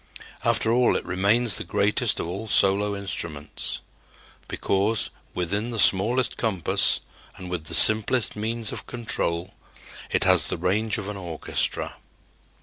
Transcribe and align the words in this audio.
After 0.43 0.71
all, 0.73 0.95
it 0.95 1.05
remains 1.05 1.57
the 1.57 1.63
greatest 1.63 2.19
of 2.19 2.25
all 2.27 2.47
solo 2.47 2.95
instruments, 2.95 3.81
because, 4.47 5.11
within 5.35 5.69
the 5.69 5.77
smallest 5.77 6.37
compass 6.37 7.01
and 7.37 7.51
with 7.51 7.65
the 7.65 7.75
simplest 7.75 8.35
means 8.35 8.71
of 8.71 8.87
control, 8.87 9.53
it 10.09 10.23
has 10.23 10.47
the 10.47 10.57
range 10.57 10.97
of 10.97 11.07
an 11.07 11.17
orchestra. 11.17 11.97